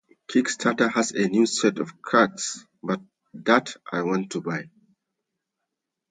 Kickstarter 0.27 0.89
has 0.91 1.11
a 1.11 1.27
new 1.27 1.45
set 1.45 1.77
of 1.77 2.01
cards 2.01 2.65
out 2.89 3.01
that 3.35 3.75
I 3.93 4.01
want 4.01 4.31
to 4.31 4.41
buy. 4.41 4.67